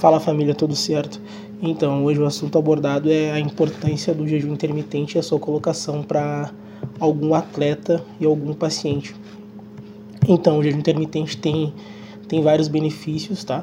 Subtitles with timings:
[0.00, 1.20] Fala família, tudo certo?
[1.60, 6.02] Então, hoje o assunto abordado é a importância do jejum intermitente e a sua colocação
[6.02, 6.50] para
[6.98, 9.14] algum atleta e algum paciente.
[10.26, 11.74] Então, o jejum intermitente tem,
[12.26, 13.62] tem vários benefícios, tá?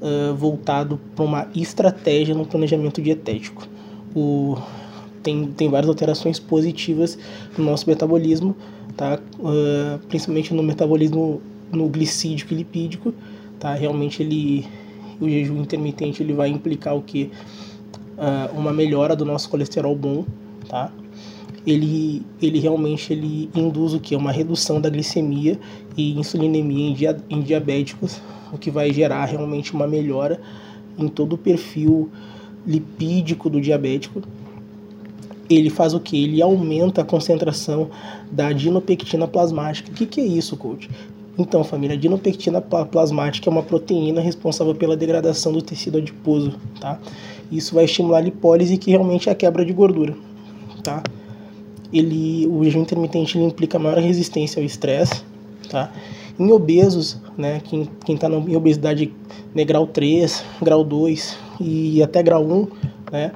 [0.00, 3.66] Uh, voltado para uma estratégia no planejamento dietético.
[4.14, 4.56] O,
[5.24, 7.18] tem, tem várias alterações positivas
[7.58, 8.54] no nosso metabolismo,
[8.96, 9.18] tá?
[9.40, 13.12] Uh, principalmente no metabolismo no glicídico e lipídico,
[13.58, 13.74] tá?
[13.74, 14.64] Realmente ele
[15.20, 17.30] o jejum intermitente ele vai implicar o que
[18.18, 20.24] uh, uma melhora do nosso colesterol bom,
[20.68, 20.92] tá?
[21.66, 25.58] Ele, ele realmente ele induz o que uma redução da glicemia
[25.96, 28.20] e insulinemia em, dia, em diabéticos,
[28.52, 30.40] o que vai gerar realmente uma melhora
[30.98, 32.10] em todo o perfil
[32.66, 34.22] lipídico do diabético.
[35.48, 36.22] Ele faz o que?
[36.22, 37.90] Ele aumenta a concentração
[38.30, 39.90] da adinopectina plasmática.
[39.90, 40.88] O que, que é isso, coach?
[41.36, 46.98] Então, família, a dinopectina plasmática é uma proteína responsável pela degradação do tecido adiposo, tá?
[47.50, 50.14] Isso vai estimular a lipólise, que realmente é a quebra de gordura,
[50.82, 51.02] tá?
[51.92, 55.24] Ele, o jejum intermitente ele implica maior resistência ao estresse,
[55.68, 55.92] tá?
[56.38, 59.12] Em obesos, né, quem, quem tá em obesidade
[59.54, 62.66] né, grau 3, grau 2 e até grau 1,
[63.12, 63.32] né?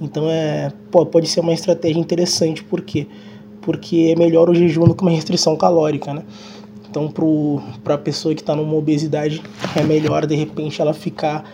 [0.00, 3.06] Então é, pode ser uma estratégia interessante, por quê?
[3.62, 6.22] Porque é melhor o jejum do que uma restrição calórica, né?
[6.94, 7.12] Então,
[7.82, 9.42] para a pessoa que está numa obesidade,
[9.74, 11.44] é melhor de repente ela ficar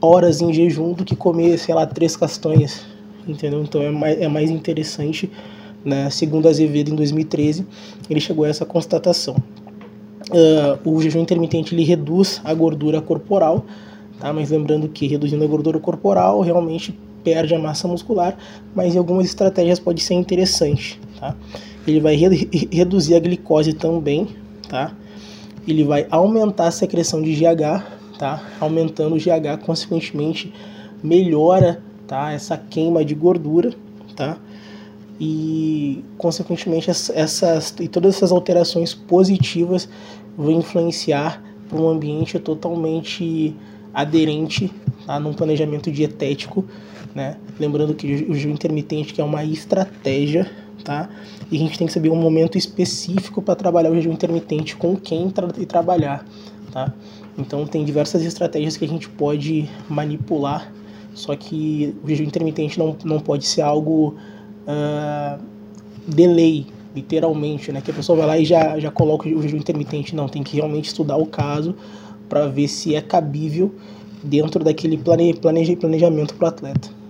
[0.00, 2.84] horas em jejum do que comer, sei lá, três castanhas,
[3.24, 3.62] entendeu?
[3.62, 5.30] Então é mais, é mais interessante,
[5.84, 6.10] né?
[6.10, 7.64] Segundo Azevedo, em 2013,
[8.10, 9.36] ele chegou a essa constatação.
[10.32, 13.64] Uh, o jejum intermitente ele reduz a gordura corporal,
[14.18, 14.32] tá?
[14.32, 18.36] Mas lembrando que reduzindo a gordura corporal realmente perde a massa muscular,
[18.74, 21.36] mas em algumas estratégias pode ser interessante, tá?
[21.86, 24.41] Ele vai re reduzir a glicose também,
[24.72, 24.90] tá?
[25.68, 27.84] Ele vai aumentar a secreção de GH,
[28.18, 28.42] tá?
[28.58, 30.50] Aumentando o GH, consequentemente
[31.02, 32.32] melhora, tá?
[32.32, 33.74] Essa queima de gordura,
[34.16, 34.38] tá?
[35.20, 39.86] E consequentemente essas e todas essas alterações positivas
[40.36, 43.54] vão influenciar para um ambiente totalmente
[43.92, 44.72] aderente
[45.06, 45.20] tá?
[45.20, 46.64] num planejamento dietético,
[47.14, 47.36] né?
[47.60, 50.50] Lembrando que o jejum intermitente que é uma estratégia
[50.84, 51.08] tá?
[51.50, 54.96] E a gente tem que saber um momento específico para trabalhar o jejum intermitente com
[54.96, 56.24] quem tra e trabalhar,
[56.70, 56.92] tá?
[57.38, 60.72] Então tem diversas estratégias que a gente pode manipular,
[61.14, 64.16] só que o jejum intermitente não, não pode ser algo
[64.66, 65.40] uh,
[66.06, 67.80] de lei, literalmente, né?
[67.80, 70.14] Que a pessoa vai lá e já, já coloca o jejum intermitente.
[70.14, 71.74] Não, tem que realmente estudar o caso
[72.28, 73.74] para ver se é cabível
[74.22, 77.01] dentro daquele plane, planeja, planejamento para o atleta.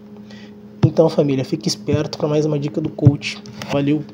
[0.93, 3.43] Então, família, fique esperto para mais uma dica do coach.
[3.71, 4.05] Valeu!